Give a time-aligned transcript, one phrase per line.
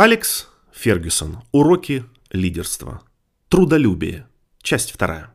[0.00, 1.38] Алекс Фергюсон.
[1.50, 3.00] Уроки лидерства.
[3.48, 4.28] Трудолюбие.
[4.62, 5.34] Часть вторая.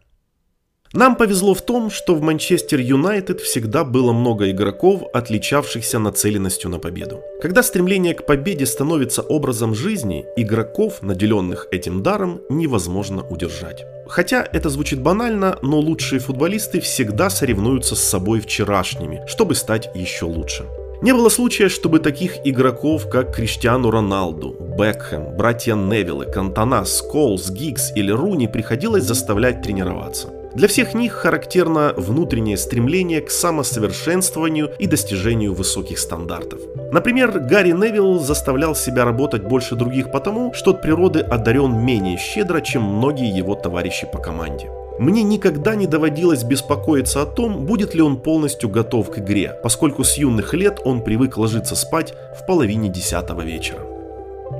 [0.93, 6.79] Нам повезло в том, что в Манчестер Юнайтед всегда было много игроков, отличавшихся нацеленностью на
[6.79, 7.21] победу.
[7.41, 13.83] Когда стремление к победе становится образом жизни, игроков, наделенных этим даром, невозможно удержать.
[14.07, 20.23] Хотя это звучит банально, но лучшие футболисты всегда соревнуются с собой вчерашними, чтобы стать еще
[20.23, 20.63] лучше.
[21.03, 27.91] Не было случая, чтобы таких игроков, как Криштиану Роналду, Бекхэм, братья Невиллы, Кантана, Сколс, Гиггс
[27.93, 30.29] или Руни приходилось заставлять тренироваться.
[30.55, 36.61] Для всех них характерно внутреннее стремление к самосовершенствованию и достижению высоких стандартов.
[36.93, 42.61] Например, Гарри Невилл заставлял себя работать больше других потому, что от природы одарен менее щедро,
[42.61, 44.69] чем многие его товарищи по команде.
[44.99, 50.03] Мне никогда не доводилось беспокоиться о том, будет ли он полностью готов к игре, поскольку
[50.03, 53.92] с юных лет он привык ложиться спать в половине десятого вечера.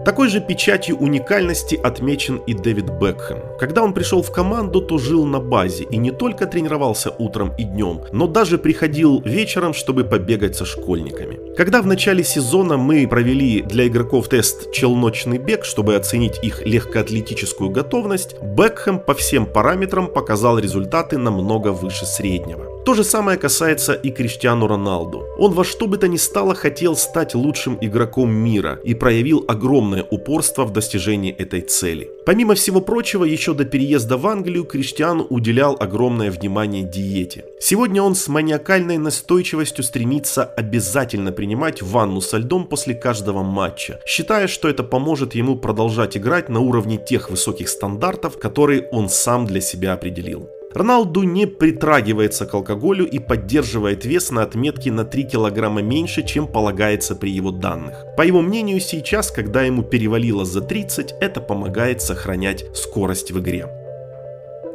[0.06, 3.58] Такой же печатью уникальности отмечен и Дэвид Бекхэм.
[3.58, 7.64] Когда он пришел в команду, то жил на базе и не только тренировался утром и
[7.64, 11.56] днем, но даже приходил вечером, чтобы побегать со школьниками.
[11.56, 17.70] Когда в начале сезона мы провели для игроков тест «Челночный бег», чтобы оценить их легкоатлетическую
[17.70, 22.73] готовность, Бекхэм по всем параметрам показал результаты намного выше среднего.
[22.86, 25.26] То же самое касается и Криштиану Роналду.
[25.38, 30.04] Он во что бы то ни стало хотел стать лучшим игроком мира и проявил огромное
[30.04, 32.12] упорство в достижении этой цели.
[32.26, 37.46] Помимо всего прочего, еще до переезда в Англию Криштиан уделял огромное внимание диете.
[37.62, 44.48] Сегодня он с маниакальной настойчивостью стремится обязательно принимать ванну со льдом после каждого матча, считая,
[44.48, 49.62] что это поможет ему продолжать играть на уровне тех высоких стандартов, которые он сам для
[49.62, 50.50] себя определил.
[50.74, 56.48] Роналду не притрагивается к алкоголю и поддерживает вес на отметке на 3 килограмма меньше, чем
[56.48, 58.06] полагается при его данных.
[58.18, 63.83] По его мнению, сейчас, когда ему перевалило за 30, это помогает сохранять скорость в игре.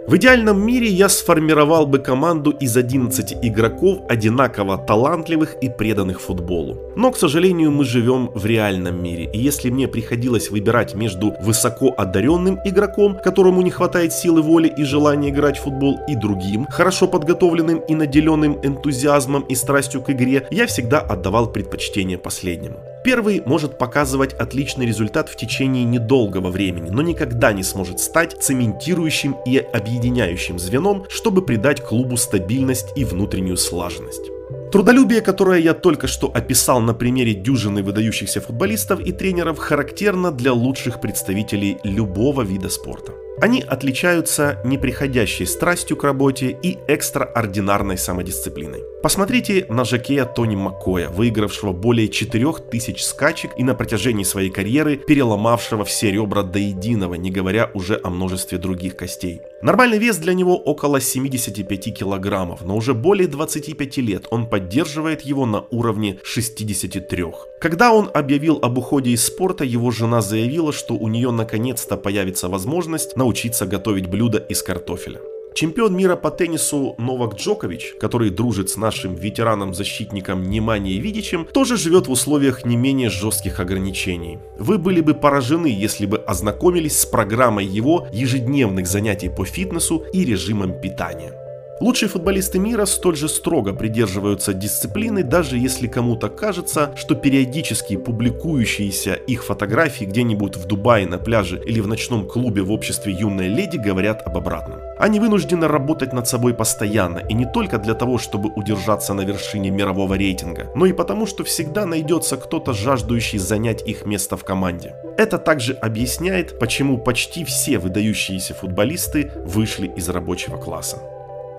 [0.08, 6.78] В идеальном мире я сформировал бы команду из 11 игроков, одинаково талантливых и преданных футболу.
[6.96, 11.94] Но, к сожалению, мы живем в реальном мире, и если мне приходилось выбирать между высоко
[11.94, 17.06] одаренным игроком, которому не хватает силы воли и желания играть в футбол, и другим, хорошо
[17.06, 22.78] подготовленным и наделенным энтузиазмом и страстью к игре, я всегда отдавал предпочтение последнему.
[23.04, 29.36] Первый может показывать отличный результат в течение недолгого времени, но никогда не сможет стать цементирующим
[29.46, 34.30] и объединяющим звеном, чтобы придать клубу стабильность и внутреннюю слаженность.
[34.72, 40.52] Трудолюбие, которое я только что описал на примере дюжины выдающихся футболистов и тренеров, характерно для
[40.52, 43.12] лучших представителей любого вида спорта.
[43.40, 48.82] Они отличаются неприходящей страстью к работе и экстраординарной самодисциплиной.
[49.00, 55.84] Посмотрите на жокея Тони Маккоя, выигравшего более 4000 скачек и на протяжении своей карьеры переломавшего
[55.84, 59.40] все ребра до единого, не говоря уже о множестве других костей.
[59.62, 65.46] Нормальный вес для него около 75 килограммов, но уже более 25 лет он поддерживает его
[65.46, 67.24] на уровне 63.
[67.60, 72.48] Когда он объявил об уходе из спорта, его жена заявила, что у нее наконец-то появится
[72.48, 75.20] возможность научиться готовить блюда из картофеля.
[75.54, 82.06] Чемпион мира по теннису Новак Джокович, который дружит с нашим ветераном-защитником Неманией Видичем, тоже живет
[82.06, 84.38] в условиях не менее жестких ограничений.
[84.58, 90.24] Вы были бы поражены, если бы ознакомились с программой его ежедневных занятий по фитнесу и
[90.24, 91.47] режимом питания.
[91.80, 99.14] Лучшие футболисты мира столь же строго придерживаются дисциплины, даже если кому-то кажется, что периодически публикующиеся
[99.14, 103.76] их фотографии где-нибудь в Дубае на пляже или в ночном клубе в обществе юной леди
[103.76, 104.80] говорят об обратном.
[104.98, 109.70] Они вынуждены работать над собой постоянно, и не только для того, чтобы удержаться на вершине
[109.70, 114.96] мирового рейтинга, но и потому, что всегда найдется кто-то жаждущий занять их место в команде.
[115.16, 120.98] Это также объясняет, почему почти все выдающиеся футболисты вышли из рабочего класса.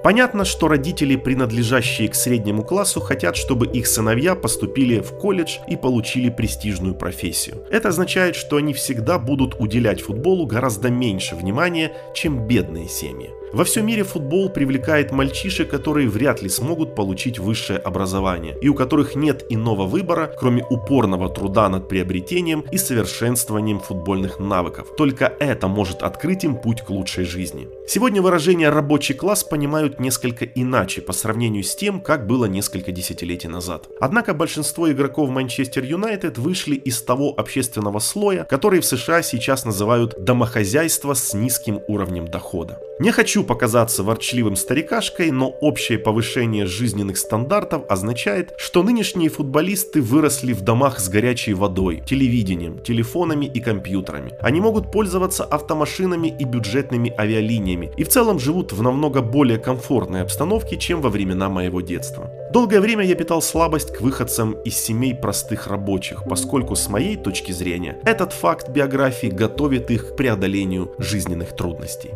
[0.02, 5.76] Понятно, что родители, принадлежащие к среднему классу, хотят, чтобы их сыновья поступили в колледж и
[5.76, 7.64] получили престижную профессию.
[7.70, 13.32] Это означает, что они всегда будут уделять футболу гораздо меньше внимания, чем бедные семьи.
[13.52, 18.76] Во всем мире футбол привлекает мальчишек, которые вряд ли смогут получить высшее образование, и у
[18.76, 24.90] которых нет иного выбора, кроме упорного труда над приобретением и совершенствованием футбольных навыков.
[24.96, 27.68] Только это может открыть им путь к лучшей жизни.
[27.88, 32.92] Сегодня выражение «рабочий класс» понимают выглядят несколько иначе по сравнению с тем, как было несколько
[32.92, 33.88] десятилетий назад.
[34.02, 40.24] Однако большинство игроков Манчестер Юнайтед вышли из того общественного слоя, который в США сейчас называют
[40.24, 42.78] домохозяйство с низким уровнем дохода.
[43.00, 50.54] Не хочу показаться ворчливым старикашкой, но общее повышение жизненных стандартов означает, что нынешние футболисты выросли
[50.54, 54.34] в домах с горячей водой, телевидением, телефонами и компьютерами.
[54.42, 60.22] Они могут пользоваться автомашинами и бюджетными авиалиниями и в целом живут в намного более комфортной
[60.22, 62.30] обстановке, чем во времена моего детства.
[62.52, 67.54] Долгое время я питал слабость к выходцам из семей простых рабочих, поскольку с моей точки
[67.54, 72.12] зрения этот факт биографии готовит их к преодолению жизненных трудностей.